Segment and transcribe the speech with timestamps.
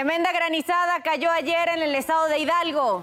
[0.00, 3.02] Tremenda granizada cayó ayer en el estado de Hidalgo.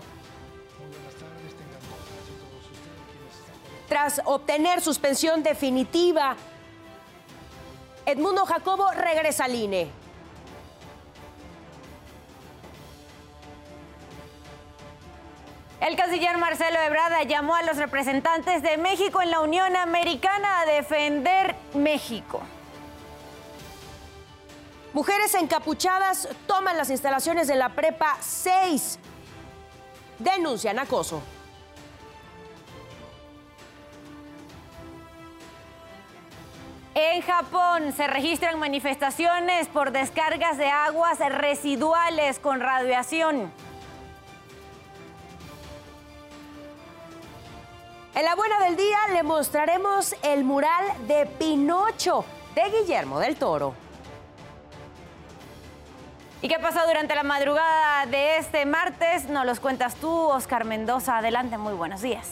[3.87, 6.35] Tras obtener suspensión definitiva,
[8.03, 9.91] Edmundo Jacobo regresa al INE.
[15.79, 20.65] El canciller Marcelo Ebrada llamó a los representantes de México en la Unión Americana a
[20.65, 22.41] defender México.
[24.97, 28.97] Mujeres encapuchadas toman las instalaciones de la Prepa 6.
[30.17, 31.21] Denuncian acoso.
[36.95, 43.51] En Japón se registran manifestaciones por descargas de aguas residuales con radiación.
[48.15, 53.86] En la buena del día le mostraremos el mural de Pinocho de Guillermo del Toro.
[56.39, 59.27] ¿Y qué pasó durante la madrugada de este martes?
[59.27, 61.17] Nos los cuentas tú, Oscar Mendoza.
[61.17, 62.27] Adelante, muy buenos días.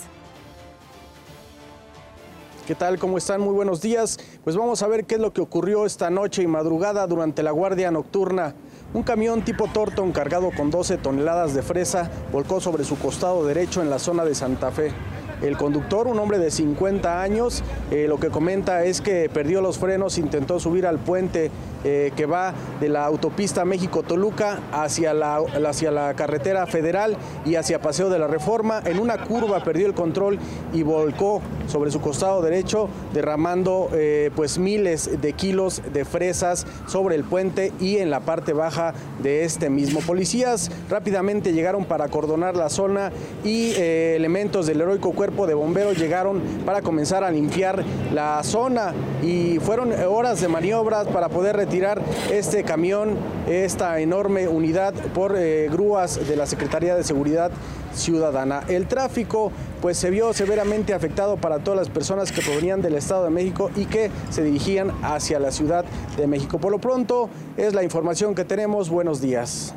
[2.68, 3.00] ¿Qué tal?
[3.00, 3.42] ¿Cómo están?
[3.42, 4.20] Muy buenos días.
[4.44, 7.50] Pues vamos a ver qué es lo que ocurrió esta noche y madrugada durante la
[7.50, 8.54] guardia nocturna.
[8.94, 13.82] Un camión tipo Torton cargado con 12 toneladas de fresa volcó sobre su costado derecho
[13.82, 14.94] en la zona de Santa Fe.
[15.42, 19.78] El conductor, un hombre de 50 años, eh, lo que comenta es que perdió los
[19.78, 21.52] frenos, intentó subir al puente
[21.84, 27.82] eh, que va de la autopista México-Toluca hacia la, hacia la carretera federal y hacia
[27.82, 28.82] Paseo de la Reforma.
[28.86, 30.40] En una curva perdió el control
[30.74, 37.16] y volcó sobre su costado derecho, derramando eh, pues miles de kilos de fresas sobre
[37.16, 40.00] el puente y en la parte baja de este mismo.
[40.00, 43.12] Policías rápidamente llegaron para acordonar la zona
[43.44, 49.60] y elementos del heroico cuerpo de bomberos llegaron para comenzar a limpiar la zona y
[49.60, 55.68] fueron horas de maniobras para poder retirar tirar este camión, esta enorme unidad por eh,
[55.70, 57.52] grúas de la Secretaría de Seguridad
[57.94, 58.64] Ciudadana.
[58.70, 63.26] El tráfico pues se vio severamente afectado para todas las personas que provenían del Estado
[63.26, 65.84] de México y que se dirigían hacia la Ciudad
[66.16, 66.60] de México.
[66.60, 68.90] Por lo pronto es la información que tenemos.
[68.90, 69.76] Buenos días.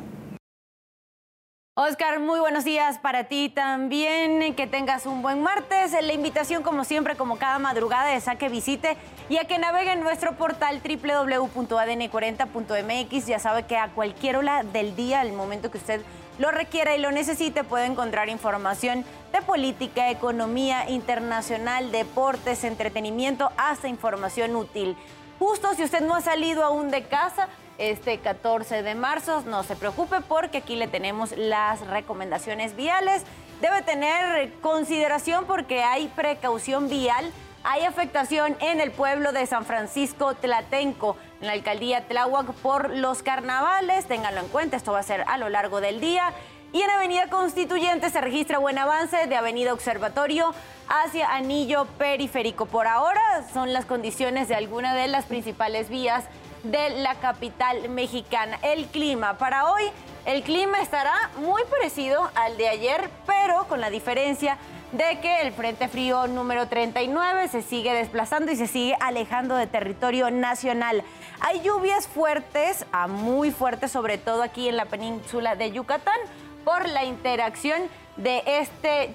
[1.81, 4.53] Oscar, muy buenos días para ti también.
[4.53, 5.93] Que tengas un buen martes.
[5.93, 8.97] La invitación, como siempre, como cada madrugada, es a que visite
[9.29, 13.27] y a que navegue en nuestro portal www.adn40.mx.
[13.27, 16.01] Ya sabe que a cualquier hora del día, al momento que usted
[16.37, 23.87] lo requiera y lo necesite, puede encontrar información de política, economía internacional, deportes, entretenimiento, hasta
[23.87, 24.97] información útil.
[25.39, 27.47] Justo si usted no ha salido aún de casa,
[27.79, 29.41] este 14 de marzo.
[29.47, 33.23] No se preocupe porque aquí le tenemos las recomendaciones viales.
[33.61, 37.31] Debe tener consideración porque hay precaución vial.
[37.63, 43.21] Hay afectación en el pueblo de San Francisco Tlatenco, en la alcaldía Tláhuac, por los
[43.21, 44.05] carnavales.
[44.05, 46.33] Ténganlo en cuenta, esto va a ser a lo largo del día.
[46.71, 50.53] Y en Avenida Constituyente se registra buen avance de Avenida Observatorio
[50.87, 52.67] hacia Anillo Periférico.
[52.67, 56.25] Por ahora son las condiciones de alguna de las principales vías
[56.63, 58.59] de la capital mexicana.
[58.61, 59.83] El clima para hoy,
[60.25, 64.57] el clima estará muy parecido al de ayer, pero con la diferencia
[64.91, 69.67] de que el Frente Frío número 39 se sigue desplazando y se sigue alejando de
[69.67, 71.03] territorio nacional.
[71.41, 76.19] Hay lluvias fuertes a muy fuertes, sobre todo aquí en la península de Yucatán,
[76.65, 77.81] por la interacción
[78.17, 79.13] de este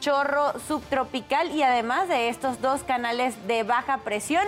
[0.00, 4.44] chorro subtropical y además de estos dos canales de baja presión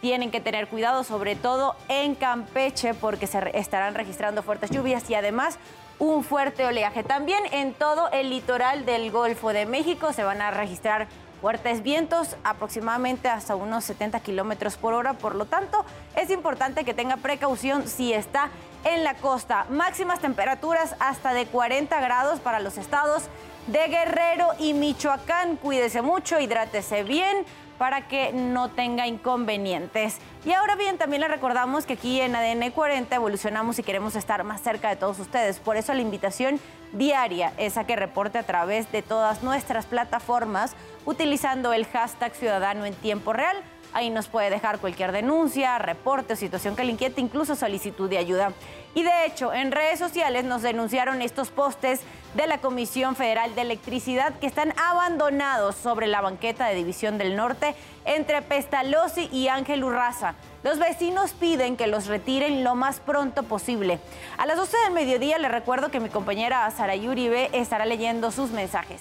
[0.00, 5.14] tienen que tener cuidado, sobre todo en Campeche, porque se estarán registrando fuertes lluvias y
[5.14, 5.58] además
[5.98, 7.02] un fuerte oleaje.
[7.02, 11.08] También en todo el litoral del Golfo de México se van a registrar
[11.40, 15.14] fuertes vientos, aproximadamente hasta unos 70 kilómetros por hora.
[15.14, 15.84] Por lo tanto,
[16.16, 18.50] es importante que tenga precaución si está
[18.84, 19.66] en la costa.
[19.70, 23.24] Máximas temperaturas hasta de 40 grados para los estados
[23.66, 25.56] de Guerrero y Michoacán.
[25.56, 27.44] Cuídese mucho, hidrátese bien
[27.78, 30.18] para que no tenga inconvenientes.
[30.44, 34.42] Y ahora bien, también le recordamos que aquí en ADN 40 evolucionamos y queremos estar
[34.44, 35.60] más cerca de todos ustedes.
[35.60, 36.60] Por eso la invitación
[36.92, 40.74] diaria es a que reporte a través de todas nuestras plataformas
[41.06, 43.56] utilizando el hashtag Ciudadano en tiempo real.
[43.92, 48.52] Ahí nos puede dejar cualquier denuncia, reporte, situación que le inquiete, incluso solicitud de ayuda.
[48.94, 52.00] Y de hecho, en redes sociales nos denunciaron estos postes
[52.34, 57.36] de la Comisión Federal de Electricidad que están abandonados sobre la banqueta de División del
[57.36, 57.74] Norte
[58.04, 60.34] entre Pestalozzi y Ángel Urraza.
[60.62, 64.00] Los vecinos piden que los retiren lo más pronto posible.
[64.36, 68.50] A las 12 del mediodía les recuerdo que mi compañera Sara Uribe estará leyendo sus
[68.50, 69.00] mensajes.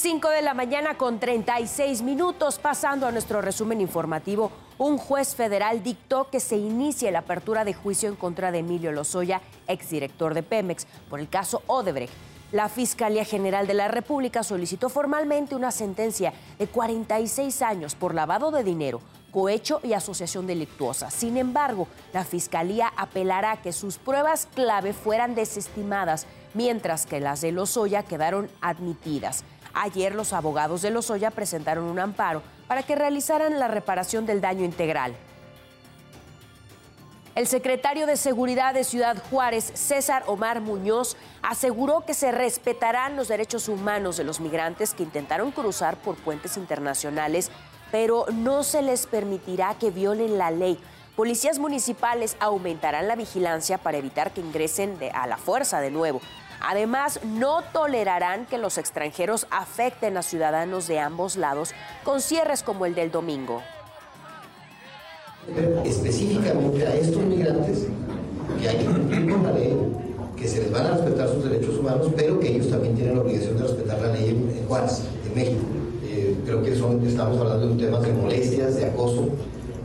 [0.00, 4.52] 5 de la mañana con 36 minutos, pasando a nuestro resumen informativo.
[4.78, 8.92] Un juez federal dictó que se inicie la apertura de juicio en contra de Emilio
[8.92, 12.12] Lozoya, exdirector de Pemex, por el caso Odebrecht.
[12.52, 18.52] La Fiscalía General de la República solicitó formalmente una sentencia de 46 años por lavado
[18.52, 19.00] de dinero,
[19.32, 21.10] cohecho y asociación delictuosa.
[21.10, 27.50] Sin embargo, la Fiscalía apelará que sus pruebas clave fueran desestimadas, mientras que las de
[27.50, 29.42] Lozoya quedaron admitidas.
[29.74, 34.64] Ayer los abogados de Lozoya presentaron un amparo para que realizaran la reparación del daño
[34.64, 35.14] integral.
[37.38, 43.28] El secretario de Seguridad de Ciudad Juárez, César Omar Muñoz, aseguró que se respetarán los
[43.28, 47.52] derechos humanos de los migrantes que intentaron cruzar por puentes internacionales,
[47.92, 50.80] pero no se les permitirá que violen la ley.
[51.14, 56.20] Policías municipales aumentarán la vigilancia para evitar que ingresen a la fuerza de nuevo.
[56.60, 61.70] Además, no tolerarán que los extranjeros afecten a ciudadanos de ambos lados
[62.04, 63.62] con cierres como el del domingo.
[65.84, 67.86] Específicamente a estos migrantes
[68.60, 69.76] que hay que cumplir con la ley,
[70.36, 73.22] que se les van a respetar sus derechos humanos, pero que ellos también tienen la
[73.22, 75.62] obligación de respetar la ley en, Juárez, en México.
[76.04, 79.28] Eh, creo que son, estamos hablando de un tema de molestias, de acoso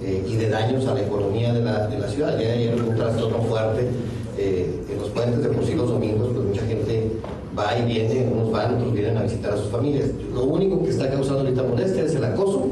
[0.02, 2.38] eh, y de daños a la economía de la, de la ciudad.
[2.38, 3.90] Ya ayer un trastorno fuerte
[4.38, 7.12] eh, en los puentes de por sí los domingos, pues mucha gente
[7.58, 10.10] va y viene, unos van, otros vienen a visitar a sus familias.
[10.34, 12.68] Lo único que está causando ahorita molestia es el acoso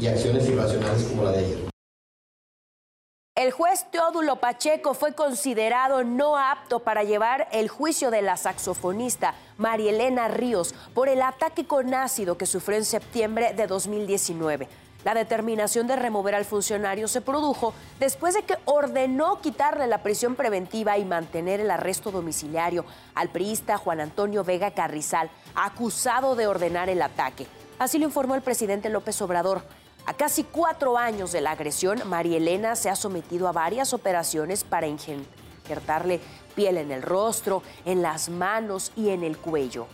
[0.00, 1.58] y acciones irracionales como la de ayer.
[3.36, 9.34] El juez Teodulo Pacheco fue considerado no apto para llevar el juicio de la saxofonista
[9.58, 14.68] Marielena Ríos por el ataque con ácido que sufrió en septiembre de 2019.
[15.04, 20.34] La determinación de remover al funcionario se produjo después de que ordenó quitarle la prisión
[20.34, 26.88] preventiva y mantener el arresto domiciliario al priista Juan Antonio Vega Carrizal, acusado de ordenar
[26.88, 27.46] el ataque.
[27.78, 29.62] Así lo informó el presidente López Obrador.
[30.06, 34.64] A casi cuatro años de la agresión, María Elena se ha sometido a varias operaciones
[34.64, 36.20] para injertarle
[36.54, 39.86] piel en el rostro, en las manos y en el cuello.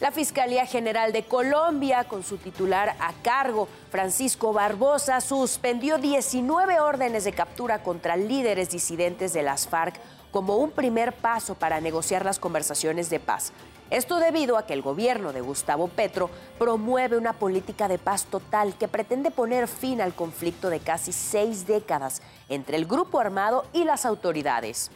[0.00, 7.24] La Fiscalía General de Colombia, con su titular a cargo, Francisco Barbosa, suspendió 19 órdenes
[7.24, 9.96] de captura contra líderes disidentes de las FARC
[10.30, 13.52] como un primer paso para negociar las conversaciones de paz.
[13.90, 16.30] Esto debido a que el gobierno de Gustavo Petro
[16.60, 21.66] promueve una política de paz total que pretende poner fin al conflicto de casi seis
[21.66, 24.92] décadas entre el grupo armado y las autoridades.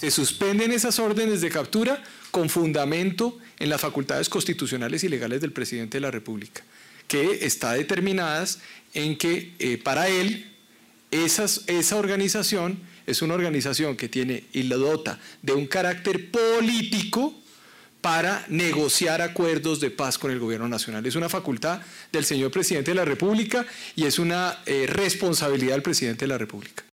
[0.00, 5.52] Se suspenden esas órdenes de captura con fundamento en las facultades constitucionales y legales del
[5.52, 6.62] presidente de la República,
[7.06, 8.60] que está determinadas
[8.94, 10.56] en que eh, para él
[11.10, 17.34] esa organización es una organización que tiene y la dota de un carácter político
[18.00, 21.04] para negociar acuerdos de paz con el gobierno nacional.
[21.04, 23.66] Es una facultad del señor presidente de la República
[23.96, 26.84] y es una eh, responsabilidad del presidente de la República.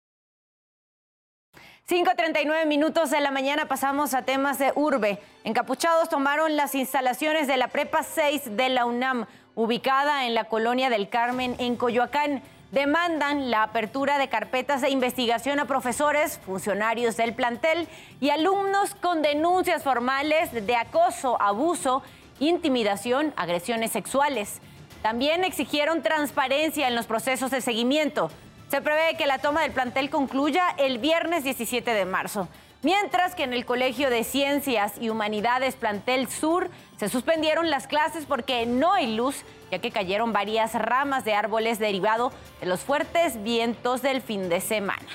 [1.89, 5.19] 5.39 minutos de la mañana pasamos a temas de urbe.
[5.45, 9.25] Encapuchados tomaron las instalaciones de la Prepa 6 de la UNAM,
[9.55, 12.43] ubicada en la colonia del Carmen, en Coyoacán.
[12.73, 17.87] Demandan la apertura de carpetas de investigación a profesores, funcionarios del plantel
[18.19, 22.03] y alumnos con denuncias formales de acoso, abuso,
[22.41, 24.59] intimidación, agresiones sexuales.
[25.01, 28.29] También exigieron transparencia en los procesos de seguimiento.
[28.69, 32.49] Se prevé que la toma del plantel concluya el viernes 17 de marzo.
[32.83, 38.25] Mientras que en el Colegio de Ciencias y Humanidades Plantel Sur se suspendieron las clases
[38.25, 43.41] porque no hay luz, ya que cayeron varias ramas de árboles derivado de los fuertes
[43.41, 45.07] vientos del fin de semana.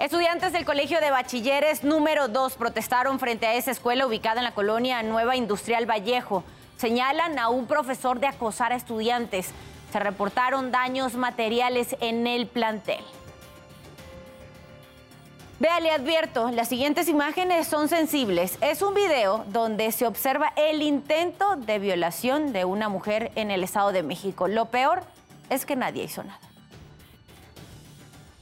[0.00, 4.54] Estudiantes del Colegio de Bachilleres número 2 protestaron frente a esa escuela ubicada en la
[4.54, 6.44] colonia Nueva Industrial Vallejo.
[6.76, 9.52] Señalan a un profesor de acosar a estudiantes.
[9.92, 13.04] Se reportaron daños materiales en el plantel.
[15.60, 18.56] Vea, le advierto, las siguientes imágenes son sensibles.
[18.62, 23.62] Es un video donde se observa el intento de violación de una mujer en el
[23.62, 24.48] Estado de México.
[24.48, 25.02] Lo peor
[25.50, 26.40] es que nadie hizo nada.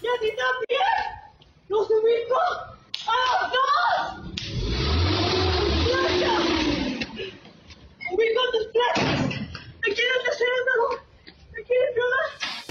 [0.01, 0.81] ¡Y a ti también!
[1.69, 2.41] ¡Los ubico
[3.09, 4.31] a los dos!
[8.13, 9.41] ¡Ubico tus clases!
[9.83, 10.80] ¿Me quieres hacer algo?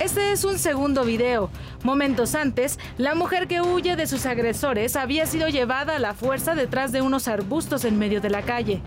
[0.10, 1.52] Este es un segundo video.
[1.84, 6.56] Momentos antes, la mujer que huye de sus agresores había sido llevada a la fuerza
[6.56, 8.82] detrás de unos arbustos en medio de la calle.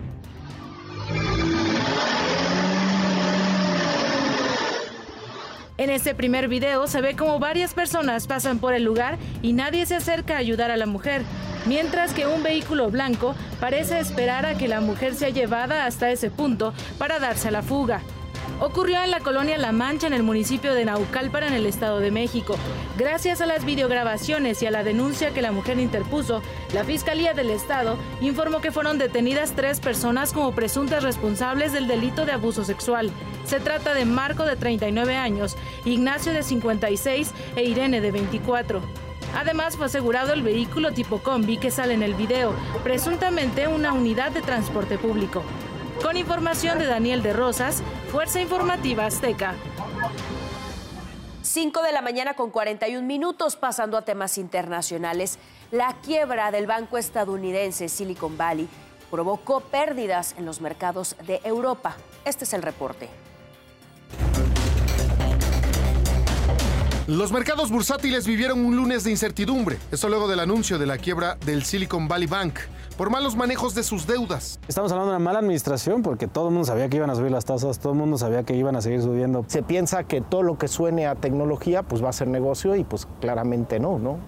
[5.79, 9.87] En este primer video se ve como varias personas pasan por el lugar y nadie
[9.87, 11.23] se acerca a ayudar a la mujer,
[11.67, 16.33] mientras que un vehículo blanco parece esperar a que la mujer sea llevada hasta ese
[16.33, 18.03] punto para darse a la fuga
[18.61, 22.11] ocurrió en la colonia La Mancha, en el municipio de Naucalpan, en el Estado de
[22.11, 22.57] México.
[22.97, 26.43] Gracias a las videograbaciones y a la denuncia que la mujer interpuso,
[26.73, 32.25] la Fiscalía del Estado informó que fueron detenidas tres personas como presuntas responsables del delito
[32.27, 33.11] de abuso sexual.
[33.45, 38.81] Se trata de Marco, de 39 años, Ignacio, de 56 e Irene, de 24.
[39.35, 42.55] Además, fue asegurado el vehículo tipo combi que sale en el video,
[42.85, 45.43] presuntamente una unidad de transporte público.
[46.01, 49.55] Con información de Daniel de Rosas, Fuerza Informativa Azteca.
[51.43, 55.39] 5 de la mañana con 41 minutos, pasando a temas internacionales.
[55.71, 58.69] La quiebra del banco estadounidense Silicon Valley
[59.11, 61.97] provocó pérdidas en los mercados de Europa.
[62.25, 63.11] Este es el reporte.
[67.07, 71.35] Los mercados bursátiles vivieron un lunes de incertidumbre, esto luego del anuncio de la quiebra
[71.45, 72.61] del Silicon Valley Bank
[73.03, 74.61] por malos manejos de sus deudas.
[74.69, 77.33] Estamos hablando de una mala administración porque todo el mundo sabía que iban a subir
[77.33, 79.45] las tasas, todo el mundo sabía que iban a seguir subiendo.
[79.49, 82.85] Se piensa que todo lo que suene a tecnología pues va a ser negocio y
[82.85, 84.19] pues claramente no, ¿no?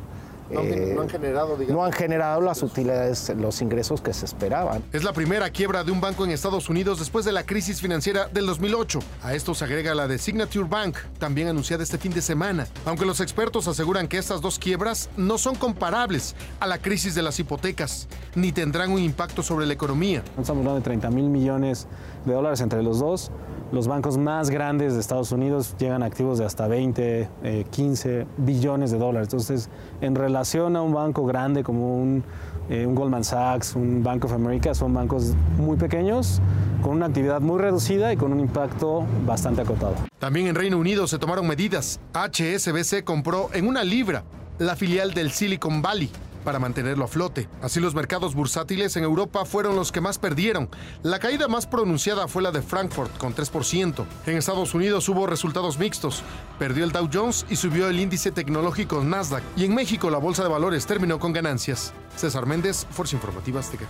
[0.50, 4.82] No, eh, han generado, no han generado las utilidades, los ingresos que se esperaban.
[4.92, 8.28] Es la primera quiebra de un banco en Estados Unidos después de la crisis financiera
[8.28, 9.00] del 2008.
[9.22, 12.66] A esto se agrega la de Signature Bank, también anunciada este fin de semana.
[12.84, 17.22] Aunque los expertos aseguran que estas dos quiebras no son comparables a la crisis de
[17.22, 20.22] las hipotecas, ni tendrán un impacto sobre la economía.
[20.38, 21.86] Estamos hablando de 30 mil millones
[22.24, 23.30] de dólares entre los dos.
[23.72, 27.28] Los bancos más grandes de Estados Unidos llegan a activos de hasta 20,
[27.70, 29.28] 15 eh, billones de dólares.
[29.28, 29.68] Entonces,
[30.00, 32.24] en relación a un banco grande como un,
[32.68, 36.40] eh, un, Goldman Sachs, un Bank of America, son bancos muy pequeños,
[36.82, 39.94] con una actividad muy reducida y con un impacto bastante acotado.
[40.18, 42.00] También en Reino Unido se tomaron medidas.
[42.14, 44.24] HSBC compró en una libra
[44.58, 46.10] la filial del Silicon Valley
[46.44, 47.48] para mantenerlo a flote.
[47.62, 50.68] Así los mercados bursátiles en Europa fueron los que más perdieron.
[51.02, 54.04] La caída más pronunciada fue la de Frankfurt con 3%.
[54.26, 56.22] En Estados Unidos hubo resultados mixtos.
[56.58, 59.42] Perdió el Dow Jones y subió el índice tecnológico Nasdaq.
[59.56, 61.92] Y en México la bolsa de valores terminó con ganancias.
[62.16, 63.86] César Méndez, Fuerza Informativa Azteca.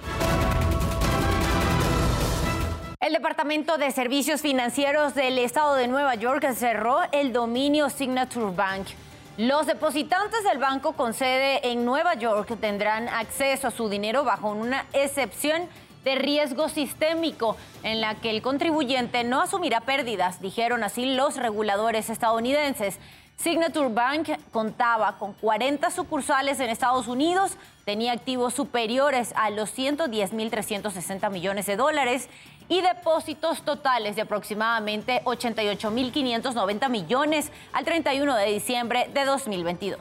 [3.00, 8.86] El Departamento de Servicios Financieros del Estado de Nueva York cerró el dominio Signature Bank.
[9.36, 14.50] Los depositantes del banco con sede en Nueva York tendrán acceso a su dinero bajo
[14.50, 15.68] una excepción
[16.04, 22.10] de riesgo sistémico en la que el contribuyente no asumirá pérdidas, dijeron así los reguladores
[22.10, 23.00] estadounidenses.
[23.36, 31.28] Signature Bank contaba con 40 sucursales en Estados Unidos, tenía activos superiores a los 110.360
[31.32, 32.28] millones de dólares
[32.68, 40.00] y depósitos totales de aproximadamente 88.590 millones al 31 de diciembre de 2022.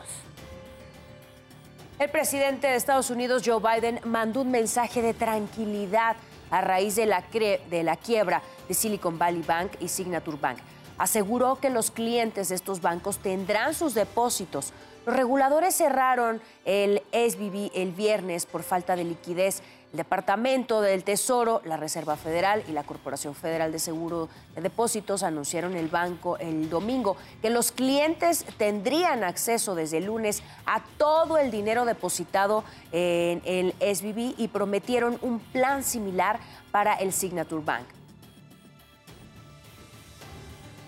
[2.00, 6.16] El presidente de Estados Unidos, Joe Biden, mandó un mensaje de tranquilidad
[6.50, 10.58] a raíz de la, de la quiebra de Silicon Valley Bank y Signature Bank.
[10.98, 14.74] Aseguró que los clientes de estos bancos tendrán sus depósitos.
[15.06, 19.62] Los reguladores cerraron el SBB el viernes por falta de liquidez
[19.94, 25.22] el Departamento del Tesoro, la Reserva Federal y la Corporación Federal de Seguro de Depósitos
[25.22, 31.38] anunciaron el banco el domingo que los clientes tendrían acceso desde el lunes a todo
[31.38, 36.40] el dinero depositado en el SBB y prometieron un plan similar
[36.72, 38.03] para el Signature Bank.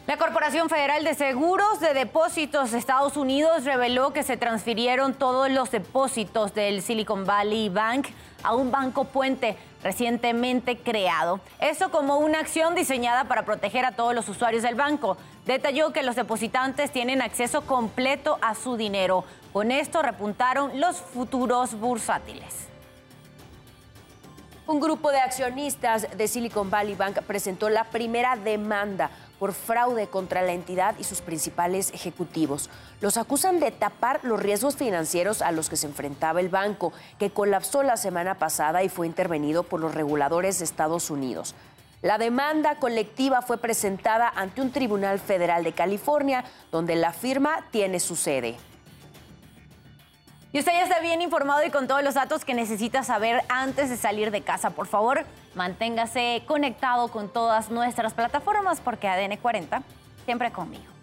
[0.07, 5.49] La Corporación Federal de Seguros de Depósitos de Estados Unidos reveló que se transfirieron todos
[5.49, 8.09] los depósitos del Silicon Valley Bank
[8.43, 11.39] a un banco puente recientemente creado.
[11.59, 15.17] Eso como una acción diseñada para proteger a todos los usuarios del banco.
[15.47, 19.23] Detalló que los depositantes tienen acceso completo a su dinero.
[19.53, 22.67] Con esto repuntaron los futuros bursátiles.
[24.67, 30.41] Un grupo de accionistas de Silicon Valley Bank presentó la primera demanda por fraude contra
[30.41, 32.69] la entidad y sus principales ejecutivos.
[33.01, 37.31] Los acusan de tapar los riesgos financieros a los que se enfrentaba el banco, que
[37.31, 41.55] colapsó la semana pasada y fue intervenido por los reguladores de Estados Unidos.
[42.01, 47.99] La demanda colectiva fue presentada ante un tribunal federal de California, donde la firma tiene
[47.99, 48.57] su sede.
[50.53, 53.89] Y usted ya está bien informado y con todos los datos que necesita saber antes
[53.89, 54.69] de salir de casa.
[54.69, 55.25] Por favor,
[55.55, 59.81] manténgase conectado con todas nuestras plataformas porque ADN 40
[60.25, 60.94] siempre conmigo.